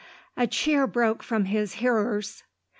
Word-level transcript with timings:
A 0.35 0.47
cheer 0.47 0.87
broke 0.87 1.21
from 1.21 1.45
his 1.45 1.73
hearers. 1.73 2.41